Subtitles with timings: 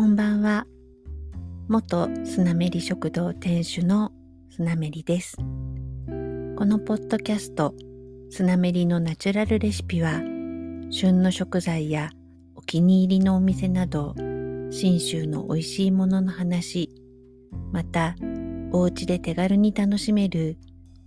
[0.00, 0.66] こんばんは。
[1.68, 4.12] 元スナメリ食堂店主の
[4.48, 5.36] スナメリです。
[5.36, 5.42] こ
[6.64, 7.74] のポッドキャスト、
[8.30, 10.22] スナメリのナチュラルレシピは、
[10.90, 12.08] 旬の食材や
[12.54, 14.14] お気に入りのお店など、
[14.70, 16.88] 信州の美味しいものの話、
[17.70, 18.16] また、
[18.72, 20.56] お家で手軽に楽しめる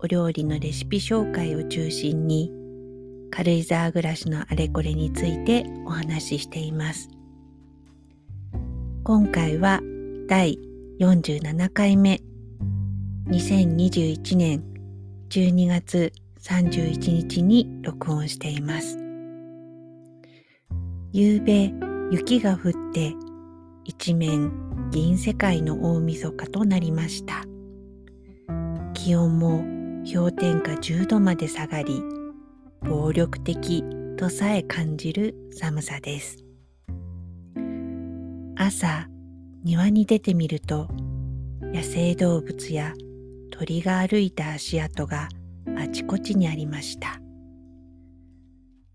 [0.00, 2.50] お料理のレシピ紹介を中心に、
[3.30, 7.08] 軽井沢暮らしのあれこれについてお話ししています。
[9.10, 9.80] 今回は
[10.28, 10.56] 第
[11.00, 12.20] 47回目
[13.26, 14.62] 2021年
[15.30, 18.96] 12月31日に録音しています。
[21.10, 21.72] 夕べ
[22.12, 23.12] 雪が降って
[23.84, 24.52] 一面
[24.92, 27.42] 銀世界の大晦日となりました。
[28.94, 29.64] 気温も
[30.08, 32.00] 氷点下10度まで下がり
[32.88, 33.82] 暴力的
[34.16, 36.49] とさえ感じる寒さです。
[38.62, 39.06] 朝
[39.64, 40.86] 庭に出てみると
[41.62, 42.92] 野生動物や
[43.50, 45.30] 鳥が歩いた足跡が
[45.78, 47.22] あちこちにありました。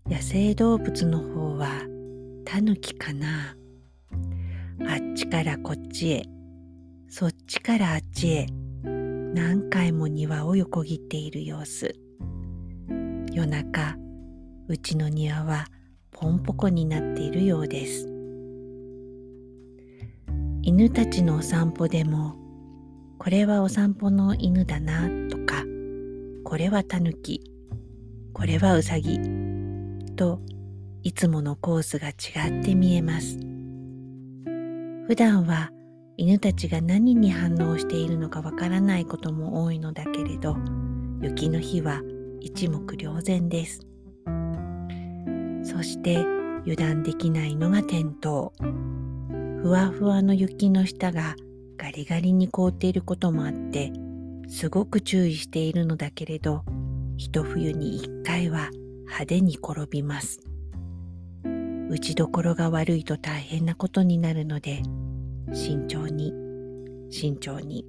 [0.08, 1.82] 野生動物の方は
[2.44, 3.56] タヌキかな。
[4.88, 6.22] あっちからこっちへ
[7.08, 8.46] そっちからあっちへ
[8.84, 11.92] 何回も庭を横切っている様子。
[13.32, 13.96] 夜中
[14.68, 15.66] うちの庭は
[16.12, 18.15] ポンポコになっているようです。
[20.66, 22.34] 犬たちのお散歩でも
[23.18, 25.62] これはお散歩の犬だなとか
[26.42, 27.40] これはタヌキ
[28.32, 29.20] これはウサギ
[30.16, 30.40] と
[31.04, 33.38] いつものコースが違って見えます。
[35.06, 35.70] 普段は
[36.16, 40.56] 犬たちが何に反応しているのかわからないことも多いのだけれど
[41.22, 42.02] 雪の日は
[42.40, 43.86] 一目瞭然です。
[45.62, 46.16] そして
[46.62, 48.50] 油断できないのが転倒。
[49.66, 51.34] ふわふわの雪の下が
[51.76, 53.92] ガリガリに凍っていることもあって
[54.46, 56.62] すごく注意しているのだけれど
[57.16, 58.70] 一冬に一回は
[59.06, 60.38] 派手に転びます
[61.90, 64.84] 打ちどころが悪いと大変なことになるので
[65.52, 66.32] 慎重に
[67.10, 67.84] 慎重に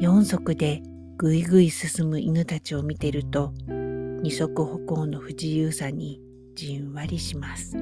[0.00, 0.82] 四足で
[1.18, 6.20] ぐいぐい進む犬たちを見てると二足歩行の不自由さに
[6.56, 7.76] じんわりします。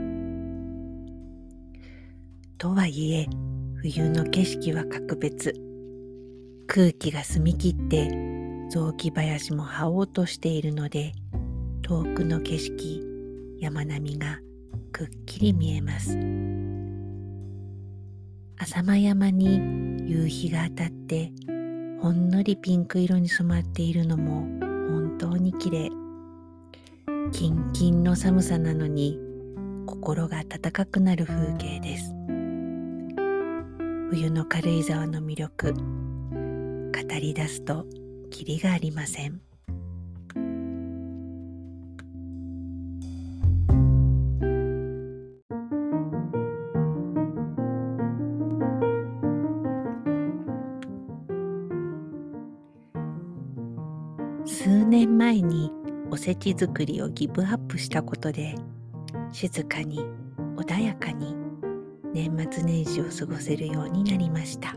[2.59, 3.27] とはいえ
[3.83, 5.53] 冬の景色は格別。
[6.67, 8.09] 空気が澄み切って
[8.71, 11.13] 雑木林も葉を落としているので
[11.83, 13.03] 遠くの景色
[13.61, 14.41] 山並みが
[14.91, 16.17] くっきり見えます。
[18.59, 21.33] 浅間山に夕日が当たって
[22.01, 24.47] ほんのりピンク色に染まっているのも
[24.89, 25.91] 本当に綺麗。
[27.33, 29.21] キンキンの寒さなのに
[29.85, 32.17] 心が温かくなる風景です。
[34.09, 35.75] 冬の軽井沢の魅力。
[35.75, 35.81] 語
[37.21, 37.85] り出すと
[38.31, 39.41] きりがありません。
[54.45, 55.73] 数年前に
[56.13, 58.55] おせち作りをギブアップしたことで
[59.33, 60.01] 静かに
[60.57, 61.46] 穏やかに
[62.13, 64.75] 年末年始を過ごせるようになりました。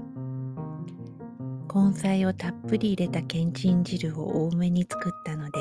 [1.74, 5.60] 根菜をたっぷり入れたけんちん汁を多めに作ったので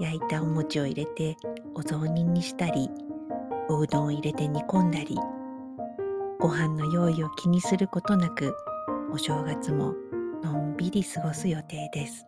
[0.00, 1.36] 焼いたお餅を入れて
[1.74, 2.88] お雑煮にしたり
[3.68, 5.18] おうどんを入れて煮込んだり
[6.40, 8.56] ご飯の用意を気にすることなく
[9.12, 9.94] お正月も
[10.42, 12.26] のんびり過ごす予定です。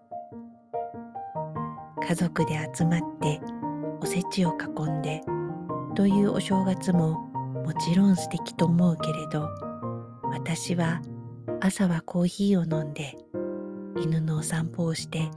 [2.07, 3.41] 家族で集まって
[4.01, 5.23] おせちを囲んで
[5.95, 7.34] というお正月も
[7.65, 9.49] もちろん素敵と思うけれど
[10.25, 11.01] 私は
[11.61, 13.17] 朝はコーヒーを飲んで
[13.99, 15.31] 犬のお散歩をして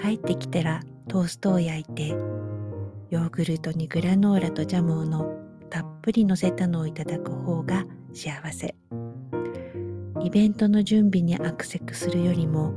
[0.00, 2.08] 帰ってきたらトーストを焼いて
[3.10, 5.30] ヨーグルトにグラノーラとジャムをの
[5.68, 8.74] たっぷり乗せたのをいただく方が幸せ。
[10.24, 12.72] イベントの準備にアクセクするよりも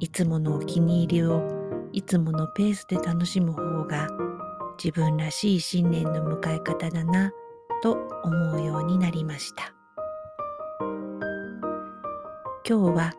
[0.00, 1.42] いつものお気に入りを
[1.92, 4.08] いつものペースで楽しむ方が
[4.76, 7.32] 自分らしい新年の迎え方だな。
[7.84, 9.74] と思うようになりました。
[12.66, 13.12] 今日は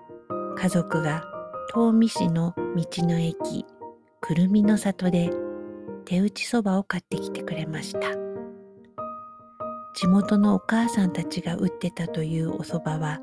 [0.57, 1.23] 家族が
[1.71, 3.63] 東御市の道の駅
[4.21, 5.29] くるみの里で
[6.05, 7.99] 手打ちそばを買ってきてくれました。
[9.93, 13.19] 地元のお母さんたちが打ってたというおそばは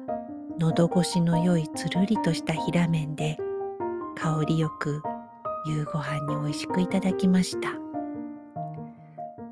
[0.61, 3.37] 喉越しの良いつるりとした平麺で
[4.15, 5.03] 香りよく
[5.67, 7.73] 夕ご飯に美味しくいただきました。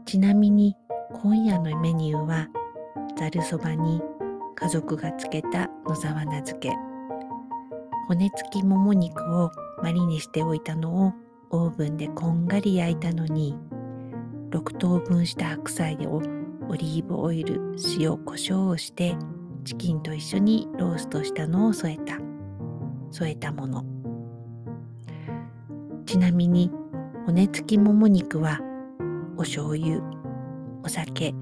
[0.07, 0.77] ちなみに
[1.13, 2.49] 今夜のメニューは
[3.19, 4.01] ざるそばに
[4.55, 6.73] 家族がつけた野沢菜漬け。
[8.07, 9.51] 骨付きもも肉を
[9.83, 11.13] マリネしておいたのを
[11.51, 13.57] オーブンでこんがり焼いたのに
[14.51, 16.23] 6等分した白菜を
[16.69, 17.61] オリーブオイル
[17.99, 19.17] 塩コショウをして
[19.65, 22.19] チキンと一緒にローストしたのを添えた。
[23.11, 23.85] 添えたもの。
[26.07, 26.71] ちなみに
[27.27, 28.61] 骨付きもも肉は
[29.37, 30.20] お醤油
[30.83, 31.35] お酒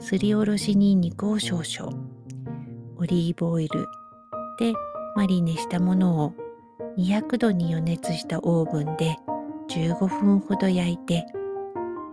[0.00, 1.92] すりおろしにんにくを少々
[2.96, 3.86] オリーブオイル
[4.58, 4.72] で
[5.16, 6.34] マリネしたものを
[6.96, 9.16] 200度に予熱したオーブンで
[9.70, 11.26] 15分ほど焼いて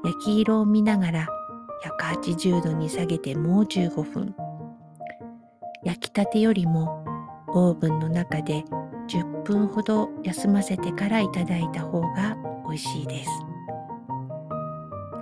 [0.04, 1.28] 焼き色を見ながら
[1.84, 4.36] 180度に下げてもう15分。
[5.84, 7.04] 焼きたてよりも
[7.50, 8.64] オーブンの中で
[9.08, 12.36] 10分ほど休ませてからいただいた方が
[12.68, 13.30] 美味しいです。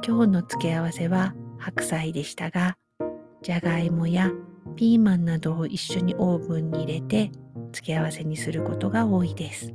[0.05, 2.77] 今日の付け合わせは白菜でしたが
[3.41, 4.31] じゃがいもや
[4.75, 7.31] ピーマンなどを一緒にオーブンに入れて
[7.71, 9.73] 付け合わせにすることが多いです。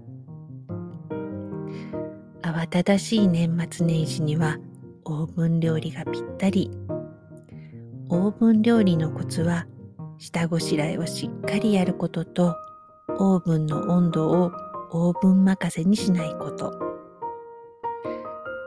[2.42, 4.58] 慌ただしい年末年始には
[5.04, 6.70] オーブン料理がぴったり。
[8.10, 9.66] オーブン料理のコツは
[10.18, 12.56] 下ごしらえをしっかりやることと
[13.18, 14.52] オーブンの温度を
[14.90, 16.78] オーブン任せにしないこと。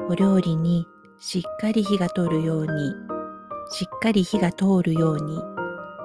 [0.08, 0.86] お料理に
[1.24, 2.96] しっかり火が通るように
[3.70, 5.40] しっかり火が通るように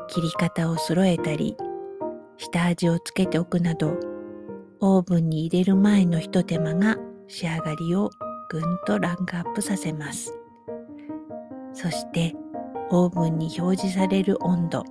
[0.08, 1.56] 切り方を揃えたり
[2.36, 3.96] 下味をつけておくなど
[4.80, 6.98] オーブンに入れる前のひと手間が
[7.28, 8.10] 仕上がりを
[8.50, 10.38] ぐんとランクアップさせます。
[11.72, 12.34] そして
[12.90, 14.84] オーブンに表示される温度。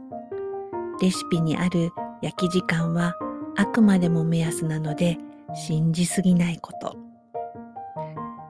[1.00, 1.92] レシピにある
[2.24, 3.16] 焼き時間は
[3.58, 5.20] あくまでも目安なので
[5.54, 7.05] 信じすぎないこと。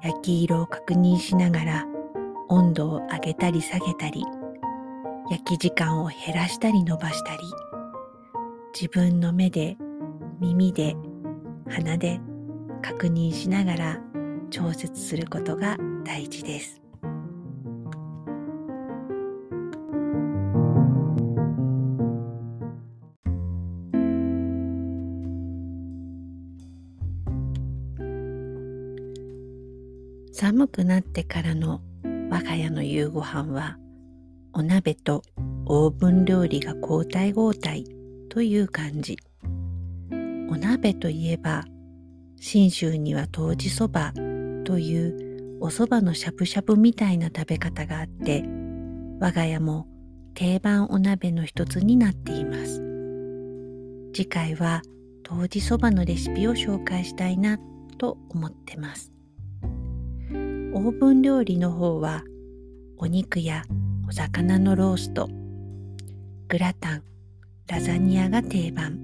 [0.06, 1.86] 焼き色を確認しながら
[2.48, 4.24] 温度を上げたり下げたり
[5.32, 7.40] 焼き時間を減らしたり伸ばしたり
[8.80, 9.78] 自分の目で
[10.40, 10.96] 耳で
[11.68, 12.20] 鼻で
[12.84, 14.00] 確認しながら
[14.52, 16.85] 調節することが大事です。
[30.38, 31.80] 寒くなってからの
[32.30, 33.78] 我が家の夕ご飯は
[34.52, 35.22] お鍋と
[35.66, 37.86] オーブン料理が交代交代
[38.30, 39.18] という感じ。
[40.50, 41.64] お鍋といえば
[42.38, 44.12] 信州には湯治そば
[44.66, 48.44] というお蕎麦のしゃぶしゃぶみたいな食べ方があって
[49.22, 49.88] 我が家も
[50.34, 52.82] 定番お鍋の一つになっています。
[54.14, 54.82] 次回は
[55.32, 57.58] 湯治そばのレシピを紹介したいな
[57.98, 59.15] と思ってます。
[60.78, 62.26] オーブン料理の方は
[62.98, 63.64] お肉や
[64.10, 65.30] お魚のロースト
[66.50, 67.04] グラタン
[67.70, 69.00] ラザニアが定番。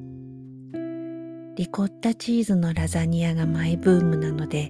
[1.56, 4.68] リコッタチーズのラザニアがマイブームなので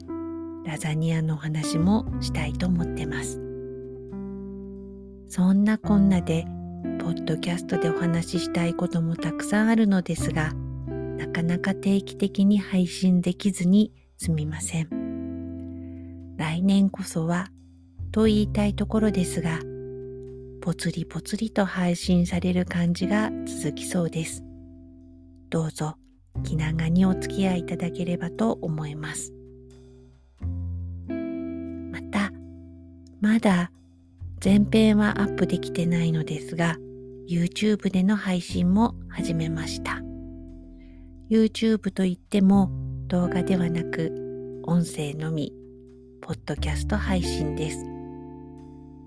[0.63, 3.41] ラザニアのお話もしたいと思ってます。
[5.27, 6.45] そんなこんなで
[6.99, 10.53] ポッドキャストでお話ししたいこともたくさんあるのですが
[11.17, 15.00] なかなか定期的に配信できずにすみません。
[16.41, 17.49] 来年こそは
[18.11, 19.59] と言いたいところですが
[20.59, 24.43] ぽつりぽつりと配信される感じが続きそうです。
[25.51, 25.97] どうぞ
[26.43, 29.31] 気長にお付き合いいただければと思います。
[31.91, 32.31] また、
[33.21, 33.71] まだ
[34.43, 36.75] 前編はアップできてないのですが
[37.29, 40.01] YouTube での配信も始めました。
[41.29, 42.71] YouTube といっても
[43.09, 45.53] 動画ではなく音声のみ。
[46.21, 47.83] ポッドキャスト配信です。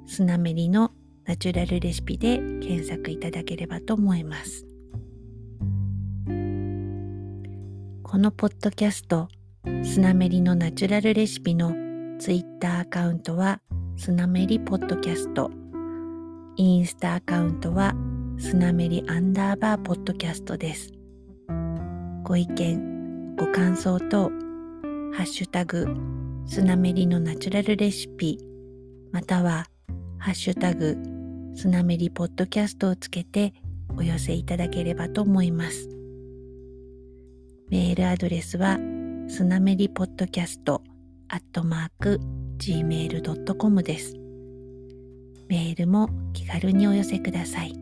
[0.07, 0.91] スナメリの
[1.25, 4.67] ナチュラルレシピで検索いただければと思います。
[8.03, 9.29] このポッドキャスト
[9.85, 11.73] スナメリのナチュラルレシピの
[12.19, 13.61] ツイッターアカウントは
[13.97, 15.53] スナメリポッドキャスト。
[16.57, 17.95] インスタアカウントは
[18.39, 20.93] スナメリアンダーバーポッドキャストです。
[22.25, 24.31] ご意見ご感想等
[25.13, 25.87] ハッシュタグ
[26.47, 28.39] スナメリのナチュラルレシピ
[29.13, 29.67] または
[30.19, 30.97] ハッシュタグ
[31.55, 33.55] スナメリポッドキャストをつけて
[33.97, 35.89] お寄せいただければと思います
[37.71, 38.79] メールアドレスは
[39.29, 40.83] スナメリポッドキャスト
[41.29, 42.21] アットマーク
[42.59, 44.15] gmail.com です。
[45.49, 47.75] メールも気軽にお寄せください。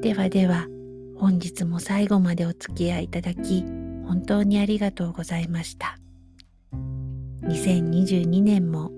[0.00, 0.66] ではでは、
[1.16, 3.64] 本日も最後までお付き合いいただき、
[4.08, 5.98] 本当にありがとうございました。
[7.42, 8.90] 2022年も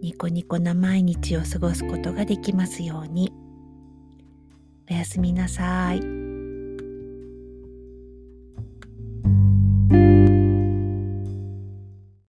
[0.00, 3.32] ニコニコな毎日を過ごすことができますように。
[4.88, 6.25] おやすみなさい。